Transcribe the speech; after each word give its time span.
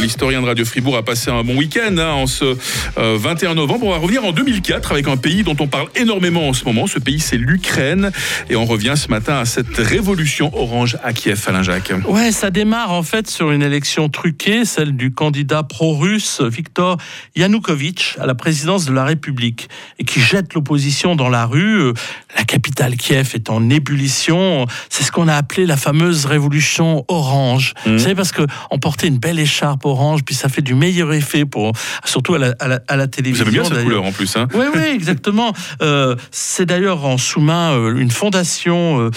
L'historien 0.00 0.42
de 0.42 0.46
Radio 0.46 0.64
Fribourg 0.64 0.96
a 0.96 1.02
passé 1.02 1.30
un 1.30 1.42
bon 1.42 1.56
week-end 1.56 1.96
hein, 1.96 2.10
en 2.10 2.26
ce 2.26 2.56
euh, 2.98 3.16
21 3.18 3.54
novembre. 3.54 3.86
On 3.86 3.90
va 3.90 3.96
revenir 3.96 4.24
en 4.24 4.32
2004 4.32 4.92
avec 4.92 5.08
un 5.08 5.16
pays 5.16 5.42
dont 5.42 5.56
on 5.58 5.68
parle 5.68 5.88
énormément 5.96 6.48
en 6.48 6.52
ce 6.52 6.64
moment. 6.64 6.86
Ce 6.86 6.98
pays, 6.98 7.18
c'est 7.18 7.38
l'Ukraine. 7.38 8.10
Et 8.50 8.56
on 8.56 8.66
revient 8.66 8.92
ce 8.96 9.08
matin 9.08 9.38
à 9.38 9.46
cette 9.46 9.74
révolution 9.76 10.50
orange 10.54 10.98
à 11.02 11.14
Kiev, 11.14 11.42
Alain 11.46 11.62
Jacques. 11.62 11.92
Ouais, 12.06 12.30
ça 12.30 12.50
démarre 12.50 12.92
en 12.92 13.02
fait 13.02 13.26
sur 13.26 13.50
une 13.50 13.62
élection 13.62 14.10
truquée, 14.10 14.66
celle 14.66 14.96
du 14.96 15.12
candidat 15.12 15.62
pro-russe 15.62 16.42
Viktor 16.42 16.98
Yanukovych 17.34 18.16
à 18.20 18.26
la 18.26 18.34
présidence 18.34 18.84
de 18.84 18.92
la 18.92 19.04
République 19.04 19.68
et 19.98 20.04
qui 20.04 20.20
jette 20.20 20.52
l'opposition 20.52 21.16
dans 21.16 21.30
la 21.30 21.46
rue. 21.46 21.92
La 22.36 22.44
capitale 22.44 22.96
Kiev 22.96 23.30
est 23.34 23.48
en 23.48 23.70
ébullition. 23.70 24.66
C'est 24.90 25.04
ce 25.04 25.10
qu'on 25.12 25.28
a 25.28 25.34
appelé 25.34 25.64
la 25.64 25.78
fameuse 25.78 26.26
révolution 26.26 27.04
orange. 27.08 27.72
Mmh. 27.86 27.92
Vous 27.92 27.98
savez, 27.98 28.14
parce 28.14 28.32
qu'on 28.32 28.78
portait 28.78 29.08
une 29.08 29.18
belle 29.18 29.38
écharpe 29.38 29.85
orange, 29.86 30.24
puis 30.24 30.34
ça 30.34 30.48
fait 30.48 30.62
du 30.62 30.74
meilleur 30.74 31.12
effet, 31.12 31.44
pour, 31.44 31.72
surtout 32.04 32.34
à 32.34 32.38
la, 32.38 32.54
à 32.58 32.68
la, 32.68 32.80
à 32.88 32.96
la 32.96 33.04
Vous 33.04 33.10
télévision. 33.10 33.46
avez 33.46 33.52
bien 33.52 33.64
cette 33.64 33.82
couleur 33.84 34.04
en 34.04 34.12
plus. 34.12 34.36
Hein. 34.36 34.48
Oui, 34.54 34.66
oui, 34.74 34.82
exactement. 34.94 35.52
Euh, 35.82 36.16
c'est 36.30 36.66
d'ailleurs 36.66 37.04
en 37.04 37.18
sous-main 37.18 37.72
euh, 37.72 37.96
une 37.96 38.10
fondation 38.10 39.00
euh, 39.00 39.10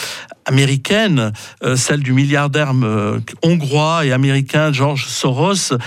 américaine, 0.46 1.32
celle 1.76 2.00
du 2.00 2.12
milliardaire 2.12 2.74
hongrois 3.44 4.06
et 4.06 4.12
américain 4.12 4.72
George 4.74 5.06
Soros, 5.06 5.78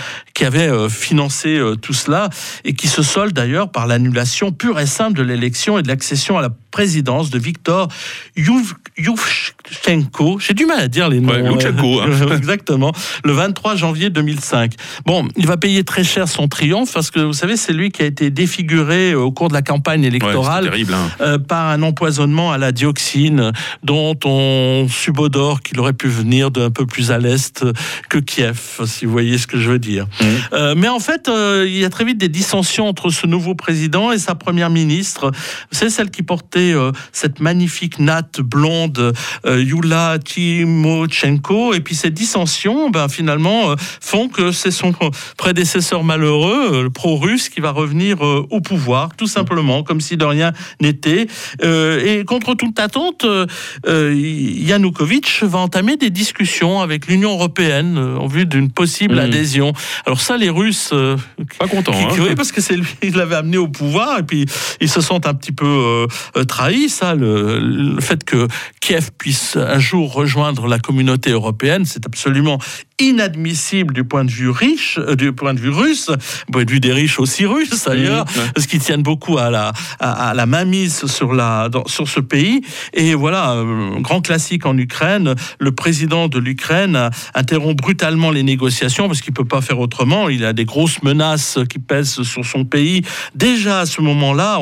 qui 0.43 0.47
avait 0.47 0.67
euh, 0.67 0.89
financé 0.89 1.57
euh, 1.57 1.75
tout 1.75 1.93
cela 1.93 2.29
et 2.65 2.73
qui 2.73 2.89
se 2.89 3.01
solde 3.01 3.31
d'ailleurs 3.31 3.71
par 3.71 3.87
l'annulation 3.87 4.51
pure 4.51 4.77
et 4.77 4.85
simple 4.85 5.17
de 5.17 5.23
l'élection 5.23 5.77
et 5.79 5.83
de 5.83 5.87
l'accession 5.87 6.37
à 6.37 6.41
la 6.41 6.49
présidence 6.69 7.29
de 7.29 7.39
Viktor 7.39 7.87
Yuv- 8.35 8.73
Yushchenko. 8.97 10.39
J'ai 10.39 10.53
du 10.53 10.65
mal 10.65 10.79
à 10.81 10.87
dire 10.89 11.07
les 11.07 11.21
noms. 11.21 11.31
Ouais, 11.31 11.43
Yushchenko, 11.49 12.01
hein. 12.01 12.07
Euh, 12.09 12.35
Exactement. 12.37 12.91
Le 13.23 13.31
23 13.31 13.75
janvier 13.77 14.09
2005. 14.09 14.73
Bon, 15.05 15.25
il 15.37 15.47
va 15.47 15.55
payer 15.55 15.85
très 15.85 16.03
cher 16.03 16.27
son 16.27 16.49
triomphe 16.49 16.91
parce 16.93 17.09
que 17.09 17.21
vous 17.21 17.31
savez, 17.33 17.55
c'est 17.55 17.71
lui 17.73 17.91
qui 17.91 18.01
a 18.01 18.05
été 18.05 18.29
défiguré 18.29 19.11
euh, 19.13 19.19
au 19.19 19.31
cours 19.31 19.47
de 19.47 19.53
la 19.53 19.61
campagne 19.61 20.01
Ouais, 20.01 20.07
électorale 20.07 20.65
terrible. 20.65 20.93
hein. 20.93 21.09
euh, 21.21 21.37
par 21.37 21.69
un 21.69 21.81
empoisonnement 21.83 22.51
à 22.51 22.57
la 22.57 22.73
dioxine 22.73 23.53
dont 23.83 24.17
on 24.25 24.87
subodore 24.89 25.61
qu'il 25.61 25.79
aurait 25.79 25.93
pu 25.93 26.09
venir 26.09 26.51
d'un 26.51 26.69
peu 26.71 26.85
plus 26.85 27.11
à 27.11 27.17
l'est 27.17 27.63
que 28.09 28.17
Kiev, 28.17 28.59
si 28.85 29.05
vous 29.05 29.11
voyez 29.13 29.37
ce 29.37 29.47
que 29.47 29.57
je 29.59 29.69
veux 29.71 29.79
dire. 29.79 30.07
Mhm. 30.19 30.32
Euh, 30.53 30.75
mais 30.77 30.87
en 30.87 30.99
fait, 30.99 31.27
euh, 31.27 31.65
il 31.67 31.77
y 31.77 31.85
a 31.85 31.89
très 31.89 32.05
vite 32.05 32.17
des 32.17 32.29
dissensions 32.29 32.87
entre 32.87 33.09
ce 33.09 33.27
nouveau 33.27 33.55
président 33.55 34.11
et 34.11 34.17
sa 34.17 34.35
première 34.35 34.69
ministre. 34.69 35.31
C'est 35.71 35.89
celle 35.89 36.09
qui 36.11 36.23
portait 36.23 36.73
euh, 36.73 36.91
cette 37.11 37.39
magnifique 37.39 37.99
natte 37.99 38.41
blonde, 38.41 39.13
Yula 39.45 40.17
Timochenko. 40.23 41.73
Et 41.73 41.79
puis 41.81 41.95
ces 41.95 42.09
dissensions, 42.09 42.89
ben, 42.89 43.07
finalement, 43.07 43.75
font 44.01 44.29
que 44.29 44.51
c'est 44.51 44.71
son 44.71 44.93
prédécesseur 45.37 46.03
malheureux, 46.03 46.83
le 46.83 46.89
pro-russe, 46.89 47.49
qui 47.49 47.59
va 47.61 47.71
revenir 47.71 48.21
au 48.21 48.61
pouvoir, 48.61 49.15
tout 49.15 49.27
simplement, 49.27 49.83
comme 49.83 50.01
si 50.01 50.17
de 50.17 50.25
rien 50.25 50.53
n'était. 50.81 51.27
Et 51.63 52.23
contre 52.25 52.55
toute 52.55 52.79
attente, 52.79 53.25
Yanukovych 53.85 55.43
va 55.43 55.59
entamer 55.59 55.97
des 55.97 56.09
discussions 56.09 56.81
avec 56.81 57.07
l'Union 57.07 57.33
européenne 57.33 57.97
en 57.97 58.27
vue 58.27 58.45
d'une 58.45 58.71
possible 58.71 59.15
Mhm. 59.15 59.19
adhésion. 59.19 59.73
Alors 60.05 60.12
ça, 60.21 60.37
les 60.37 60.49
Russes, 60.49 60.89
euh, 60.93 61.17
Pas 61.59 61.67
content. 61.67 61.91
qui- 61.91 62.03
hein. 62.03 62.25
oui, 62.27 62.35
parce 62.35 62.51
que 62.51 62.61
c'est 62.61 62.75
lui 62.75 62.87
qui 63.01 63.09
l'avait 63.11 63.35
amené 63.35 63.57
au 63.57 63.67
pouvoir, 63.67 64.19
et 64.19 64.23
puis 64.23 64.45
ils 64.81 64.89
se 64.89 65.01
sentent 65.01 65.27
un 65.27 65.33
petit 65.33 65.51
peu 65.51 65.65
euh, 65.65 66.07
euh, 66.37 66.43
trahis. 66.43 66.89
Ça, 66.89 67.15
le, 67.15 67.59
le 67.59 68.01
fait 68.01 68.23
que 68.23 68.47
Kiev 68.81 69.09
puisse 69.17 69.55
un 69.57 69.79
jour 69.79 70.13
rejoindre 70.13 70.67
la 70.67 70.79
communauté 70.79 71.31
européenne, 71.31 71.85
c'est 71.85 72.05
absolument 72.05 72.59
inadmissible 72.99 73.93
du 73.93 74.03
point 74.03 74.23
de 74.25 74.31
vue 74.31 74.49
riche, 74.49 74.97
euh, 74.99 75.15
du 75.15 75.31
point 75.33 75.53
de 75.53 75.59
vue 75.59 75.69
russe, 75.69 76.09
du 76.09 76.51
point 76.51 76.63
de 76.63 76.71
vue 76.71 76.79
des 76.79 76.93
riches 76.93 77.19
aussi 77.19 77.45
russes 77.45 77.85
d'ailleurs, 77.85 78.25
Mhm, 78.35 78.41
ouais. 78.41 78.49
parce 78.55 78.67
qu'ils 78.67 78.79
tiennent 78.79 79.03
beaucoup 79.03 79.37
à 79.37 79.49
la, 79.49 79.71
à, 79.99 80.29
à 80.29 80.33
la 80.33 80.45
mainmise 80.45 81.05
sur, 81.05 81.33
la, 81.33 81.69
dans- 81.69 81.85
sur 81.87 82.07
ce 82.07 82.19
pays. 82.19 82.61
Et 82.93 83.13
voilà, 83.13 83.51
euh, 83.53 83.99
grand 83.99 84.21
classique 84.21 84.65
en 84.65 84.77
Ukraine, 84.77 85.35
le 85.59 85.71
président 85.71 86.27
de 86.27 86.39
l'Ukraine 86.39 87.09
interrompt 87.33 87.77
brutalement 87.81 88.31
les 88.31 88.43
négociations 88.43 89.07
parce 89.07 89.21
qu'il 89.21 89.33
peut 89.33 89.45
pas 89.45 89.61
faire 89.61 89.79
autrement. 89.79 90.02
Il 90.29 90.45
a 90.45 90.53
des 90.53 90.65
grosses 90.65 91.01
menaces 91.03 91.59
qui 91.69 91.79
pèsent 91.79 92.23
sur 92.23 92.45
son 92.45 92.65
pays. 92.65 93.01
Déjà 93.35 93.79
à 93.79 93.85
ce 93.85 94.01
moment-là, 94.01 94.59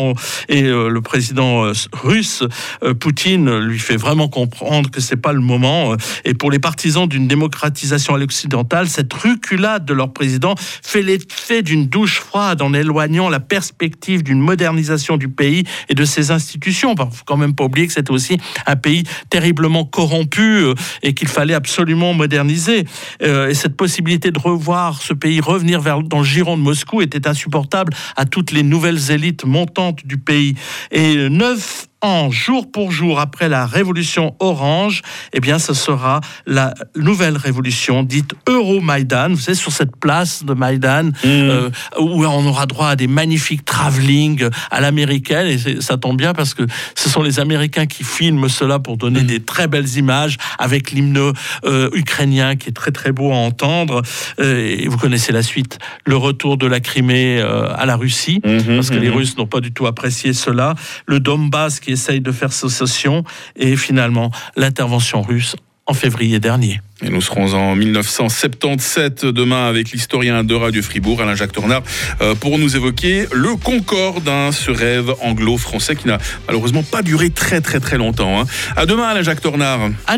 et 0.50 0.64
euh, 0.64 0.90
le 0.90 1.02
président 1.02 1.66
euh, 1.66 1.74
russe, 1.94 2.44
euh, 2.84 2.94
Poutine, 2.94 3.58
lui 3.60 3.80
fait 3.80 3.98
vraiment 3.98 4.28
comprendre 4.28 4.90
que 4.90 5.02
c'est 5.02 5.18
pas 5.18 5.34
le 5.34 5.40
moment. 5.40 5.96
Et 6.26 6.34
pour 6.34 6.52
les 6.52 6.60
partisans 6.60 7.08
d'une 7.08 7.28
démocratisation 7.28 8.16
à 8.16 8.18
l'occidentale, 8.18 8.88
cette 8.88 9.14
reculade 9.14 9.86
de 9.86 9.94
leur 9.94 10.14
président 10.14 10.56
fait 10.58 11.02
l'effet 11.02 11.62
d'une 11.62 11.88
douche 11.88 12.20
froide 12.20 12.62
en 12.62 12.74
éloignant 12.74 13.30
la 13.30 13.40
perspective 13.40 14.24
d'une 14.24 14.40
modernisation 14.40 15.18
du 15.18 15.30
pays 15.30 15.64
et 15.90 15.96
de 15.96 16.06
ses 16.06 16.32
institutions. 16.32 16.94
Il 16.94 17.16
faut 17.16 17.24
quand 17.26 17.38
même 17.38 17.56
pas 17.56 17.64
oublier 17.64 17.88
que 17.88 17.94
c'était 17.94 18.12
aussi 18.12 18.38
un 18.68 18.76
pays 18.76 19.04
terriblement 19.30 19.86
corrompu 19.86 20.66
et 21.02 21.14
qu'il 21.14 21.28
fallait 21.28 21.54
absolument 21.54 22.14
moderniser. 22.14 22.86
Et 23.22 23.54
cette 23.54 23.76
possibilité 23.76 24.32
de 24.32 24.40
revoir 24.40 25.02
ce 25.02 25.14
pays 25.14 25.31
revenir 25.40 25.82
dans 26.04 26.20
le 26.20 26.26
giron 26.26 26.58
de 26.58 26.62
Moscou 26.62 27.02
était 27.02 27.28
insupportable 27.28 27.94
à 28.16 28.26
toutes 28.26 28.52
les 28.52 28.64
nouvelles 28.64 29.12
élites 29.12 29.46
montantes 29.46 30.06
du 30.06 30.18
pays. 30.18 30.56
Et 30.92 31.30
neuf 31.30 31.88
ans, 32.02 32.32
jour 32.32 32.72
pour 32.72 32.92
jour, 32.92 33.20
après 33.20 33.50
la 33.50 33.66
révolution 33.66 34.36
orange, 34.40 35.02
eh 35.34 35.40
bien, 35.40 35.60
ce 35.60 35.74
sera 35.74 36.22
la 36.46 36.74
nouvelle 36.96 37.38
révolution 37.38 38.04
dite 38.04 38.34
Euromaïdan. 38.48 39.30
Vous 39.30 39.40
savez, 39.40 39.58
sur 39.58 39.72
cette 39.72 39.96
place 39.96 40.44
de 40.44 40.54
Maïdan, 40.54 41.12
euh, 41.26 41.70
où 42.00 42.26
on 42.26 42.46
aura 42.46 42.66
droit 42.66 42.90
à 42.90 42.96
des 42.96 43.08
magnifiques 43.08 43.66
travelling 43.66 44.48
à 44.70 44.82
l'américaine. 44.82 45.48
Et 45.48 45.82
ça 45.82 45.98
tombe 45.98 46.18
bien 46.18 46.34
parce 46.34 46.54
que 46.54 46.64
ce 46.96 47.10
sont 47.10 47.24
les 47.24 47.40
Américains 47.40 47.86
qui 47.86 48.04
filment 48.04 48.50
cela 48.50 48.80
pour 48.80 48.98
donner 48.98 49.22
des 49.22 49.40
très 49.40 49.68
belles 49.68 49.98
images 49.98 50.38
avec 50.60 50.92
l'hymne 50.92 51.34
euh, 51.66 51.90
ukrainien 51.94 52.56
qui 52.56 52.70
est 52.70 52.74
très 52.74 52.92
très 52.92 53.12
beau 53.12 53.32
à 53.32 53.36
entendre. 53.36 54.02
Euh, 54.40 54.78
et 54.80 54.88
vous 54.88 54.98
connaissez 54.98 55.32
la 55.32 55.44
suite, 55.44 55.80
le 56.06 56.16
retour 56.16 56.58
de 56.58 56.68
la 56.68 56.80
Crimée 56.80 57.42
à 57.42 57.86
la 57.86 57.96
Russie, 57.96 58.42
Mhm, 58.44 58.76
parce 58.76 58.90
que 58.90 58.96
les 58.96 59.10
mhm. 59.10 59.16
Russes 59.16 59.38
n'ont 59.38 59.48
pas 59.48 59.62
du 59.62 59.72
tout 59.72 59.88
apprécié 59.88 60.34
cela. 60.34 60.76
Le 61.06 61.20
Donbass 61.20 61.80
qui 61.80 61.91
essaye 61.92 62.22
de 62.22 62.32
faire 62.32 62.54
sécession 62.54 63.24
et 63.56 63.76
finalement 63.76 64.32
l'intervention 64.56 65.22
russe 65.22 65.56
en 65.88 65.94
février 65.94 66.40
dernier. 66.40 66.80
Et 67.04 67.10
nous 67.10 67.22
serons 67.22 67.54
en 67.56 67.76
1977 67.76 69.26
demain 69.26 69.68
avec 69.68 69.92
l'historien 69.92 70.44
de 70.44 70.54
Radio 70.54 70.84
Fribourg, 70.84 71.20
Alain-Jacques 71.20 71.52
Tornard, 71.52 71.82
euh, 72.22 72.36
pour 72.36 72.60
nous 72.60 72.76
évoquer 72.76 73.26
le 73.34 73.56
Concorde, 73.56 74.30
hein, 74.30 74.52
ce 74.52 74.70
rêve 74.70 75.12
anglo-français 75.22 75.96
qui 75.96 76.08
n'a 76.08 76.20
malheureusement 76.46 76.84
pas 76.84 77.02
duré 77.02 77.32
très 77.32 77.60
très 77.60 77.80
très 77.80 77.98
longtemps. 77.98 78.40
hein. 78.42 78.46
À 78.76 78.86
demain, 78.86 79.08
Alain-Jacques 79.08 79.42
Tornard. 79.42 79.90
À 80.06 80.16